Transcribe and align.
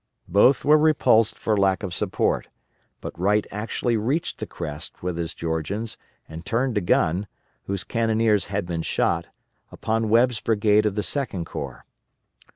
Both 0.27 0.65
were 0.65 0.79
repulsed 0.79 1.37
for 1.37 1.55
lack 1.55 1.83
of 1.83 1.93
support, 1.93 2.47
but 3.01 3.13
Wright 3.19 3.45
actually 3.51 3.97
reached 3.97 4.39
the 4.39 4.47
crest 4.47 5.03
with 5.03 5.15
his 5.15 5.35
Georgians 5.35 5.95
and 6.27 6.43
turned 6.43 6.75
a 6.75 6.81
gun, 6.81 7.27
whose 7.65 7.83
cannoneers 7.83 8.45
had 8.45 8.65
been 8.65 8.81
shot, 8.81 9.27
upon 9.71 10.09
Webb's 10.09 10.41
brigade 10.41 10.87
of 10.87 10.95
the 10.95 11.03
Second 11.03 11.45
Corps. 11.45 11.85